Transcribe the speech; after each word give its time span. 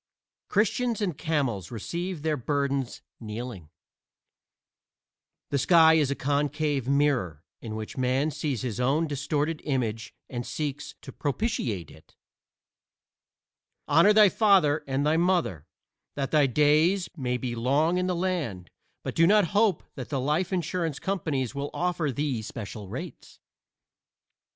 Christians 0.47 0.99
and 0.99 1.15
camels 1.15 1.69
receive 1.69 2.23
their 2.23 2.35
burdens 2.35 3.03
kneeling. 3.19 3.69
The 5.51 5.59
sky 5.59 5.93
is 5.93 6.09
a 6.09 6.15
concave 6.15 6.87
mirror 6.87 7.43
in 7.61 7.75
which 7.75 7.97
Man 7.97 8.31
sees 8.31 8.63
his 8.63 8.79
own 8.79 9.05
distorted 9.05 9.61
image 9.63 10.15
and 10.27 10.43
seeks 10.43 10.95
to 11.03 11.11
propitiate 11.11 11.91
it. 11.91 12.15
Honor 13.87 14.11
thy 14.11 14.29
father 14.29 14.83
and 14.87 15.05
thy 15.05 15.17
mother 15.17 15.67
that 16.15 16.31
thy 16.31 16.47
days 16.47 17.07
may 17.15 17.37
be 17.37 17.53
long 17.53 17.99
in 17.99 18.07
the 18.07 18.15
land, 18.15 18.71
but 19.03 19.13
do 19.13 19.27
not 19.27 19.49
hope 19.53 19.83
that 19.93 20.09
the 20.09 20.19
life 20.19 20.51
insurance 20.51 20.97
companies 20.97 21.53
will 21.53 21.69
offer 21.75 22.11
thee 22.11 22.41
special 22.41 22.87
rates. 22.89 23.39